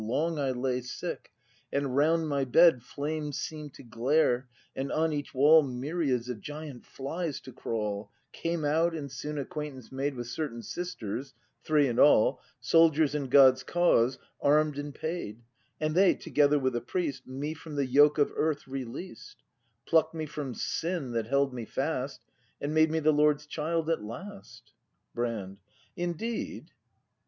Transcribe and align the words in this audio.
Long 0.03 0.39
I 0.39 0.49
lay 0.49 0.81
sick, 0.81 1.31
and 1.71 1.95
round 1.95 2.27
my 2.27 2.43
bed 2.43 2.81
Flames 2.81 3.39
seem'd 3.39 3.75
to 3.75 3.83
glare, 3.83 4.47
and 4.75 4.91
on 4.91 5.13
each 5.13 5.31
wall 5.31 5.61
Myriads 5.61 6.27
of 6.27 6.41
giant 6.41 6.87
flies 6.87 7.39
to 7.41 7.51
crawl;— 7.53 8.09
Came 8.31 8.65
out, 8.65 8.95
and 8.95 9.11
soon 9.11 9.37
acquaintance 9.37 9.91
made 9.91 10.15
With 10.15 10.25
certain 10.25 10.63
sisters, 10.63 11.35
three 11.63 11.87
in 11.87 11.99
all. 11.99 12.41
Soldiers 12.59 13.13
in 13.13 13.27
God's 13.29 13.61
cause 13.61 14.17
arm'd 14.41 14.79
and 14.79 14.95
paid. 14.95 15.43
And 15.79 15.93
they, 15.93 16.15
together 16.15 16.57
with 16.57 16.75
a 16.75 16.81
priest. 16.81 17.27
Me 17.27 17.53
from 17.53 17.75
the 17.75 17.85
yoke 17.85 18.17
of 18.17 18.31
Earth 18.35 18.67
released; 18.67 19.43
Pluck'd 19.85 20.15
me 20.15 20.25
from 20.25 20.55
Sin 20.55 21.11
that 21.11 21.27
held 21.27 21.53
me 21.53 21.65
fast. 21.65 22.21
And 22.59 22.73
made 22.73 22.89
me 22.89 22.97
the 22.97 23.13
Lord's 23.13 23.45
child 23.45 23.87
at 23.87 24.03
last. 24.03 24.73
Brand. 25.13 25.59
Indeed 25.95 26.71